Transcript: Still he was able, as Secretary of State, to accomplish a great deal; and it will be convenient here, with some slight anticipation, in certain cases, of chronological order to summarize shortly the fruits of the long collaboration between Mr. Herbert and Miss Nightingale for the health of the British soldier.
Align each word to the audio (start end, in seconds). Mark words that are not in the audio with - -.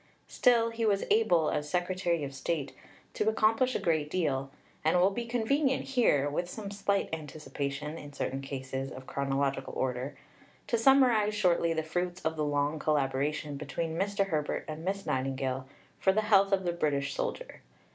Still 0.27 0.71
he 0.71 0.83
was 0.83 1.03
able, 1.11 1.51
as 1.51 1.69
Secretary 1.69 2.23
of 2.23 2.33
State, 2.33 2.73
to 3.13 3.29
accomplish 3.29 3.75
a 3.75 3.79
great 3.79 4.09
deal; 4.09 4.49
and 4.83 4.95
it 4.95 4.99
will 4.99 5.11
be 5.11 5.27
convenient 5.27 5.89
here, 5.89 6.27
with 6.27 6.49
some 6.49 6.71
slight 6.71 7.07
anticipation, 7.13 7.99
in 7.99 8.11
certain 8.11 8.41
cases, 8.41 8.91
of 8.91 9.05
chronological 9.05 9.73
order 9.75 10.17
to 10.65 10.77
summarize 10.79 11.35
shortly 11.35 11.71
the 11.71 11.83
fruits 11.83 12.19
of 12.23 12.35
the 12.35 12.43
long 12.43 12.79
collaboration 12.79 13.57
between 13.57 13.95
Mr. 13.95 14.29
Herbert 14.29 14.65
and 14.67 14.83
Miss 14.83 15.05
Nightingale 15.05 15.67
for 15.99 16.11
the 16.11 16.21
health 16.21 16.51
of 16.51 16.63
the 16.63 16.73
British 16.73 17.13
soldier. 17.13 17.61